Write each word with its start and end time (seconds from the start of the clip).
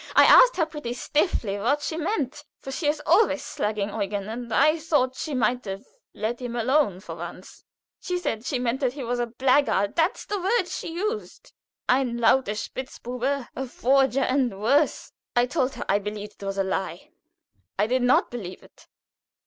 I 0.15 0.23
asked 0.25 0.57
her 0.57 0.65
pretty 0.65 0.93
stiffly 0.93 1.59
what 1.59 1.83
she 1.83 1.95
meant, 1.95 2.43
for 2.57 2.71
she 2.71 2.87
is 2.87 3.03
always 3.05 3.45
slanging 3.45 3.89
Eugen, 3.89 4.27
and 4.29 4.51
I 4.51 4.79
thought 4.79 5.15
she 5.15 5.35
might 5.35 5.63
have 5.65 5.83
let 6.15 6.39
him 6.41 6.55
alone 6.55 7.01
for 7.01 7.13
once. 7.13 7.63
She 7.99 8.17
said 8.17 8.43
she 8.43 8.57
meant 8.57 8.79
that 8.79 8.93
he 8.93 9.03
was 9.03 9.19
a 9.19 9.27
blackguard 9.27 9.95
that's 9.95 10.25
the 10.25 10.41
word 10.41 10.67
she 10.67 10.91
used 10.91 11.53
ein 11.87 12.17
lauter 12.17 12.53
Spitzbube 12.55 13.47
a 13.55 13.67
forger, 13.67 14.21
and 14.21 14.59
worse. 14.59 15.11
I 15.35 15.45
told 15.45 15.75
her 15.75 15.85
I 15.87 15.99
believed 15.99 16.41
it 16.41 16.45
was 16.47 16.57
a 16.57 16.63
lie. 16.63 17.11
I 17.77 17.85
did 17.85 18.01
not 18.01 18.31
believe 18.31 18.63
it. 18.63 18.87